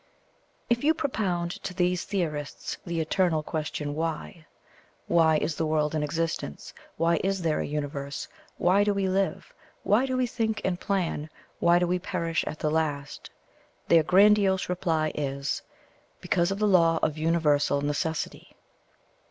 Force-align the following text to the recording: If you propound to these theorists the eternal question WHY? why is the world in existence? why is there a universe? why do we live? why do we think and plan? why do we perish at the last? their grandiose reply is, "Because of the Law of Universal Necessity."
If 0.67 0.83
you 0.83 0.95
propound 0.95 1.51
to 1.61 1.75
these 1.75 2.05
theorists 2.05 2.75
the 2.87 2.99
eternal 2.99 3.43
question 3.43 3.93
WHY? 3.93 4.47
why 5.05 5.37
is 5.37 5.55
the 5.57 5.65
world 5.67 5.93
in 5.93 6.01
existence? 6.01 6.73
why 6.97 7.19
is 7.23 7.43
there 7.43 7.59
a 7.59 7.67
universe? 7.67 8.27
why 8.57 8.83
do 8.83 8.95
we 8.95 9.07
live? 9.07 9.53
why 9.83 10.07
do 10.07 10.17
we 10.17 10.25
think 10.25 10.59
and 10.65 10.79
plan? 10.79 11.29
why 11.59 11.77
do 11.77 11.85
we 11.85 11.99
perish 11.99 12.43
at 12.47 12.57
the 12.57 12.71
last? 12.71 13.29
their 13.89 14.01
grandiose 14.01 14.69
reply 14.69 15.11
is, 15.13 15.61
"Because 16.19 16.49
of 16.49 16.57
the 16.57 16.65
Law 16.67 16.97
of 17.03 17.19
Universal 17.19 17.81
Necessity." 17.83 18.55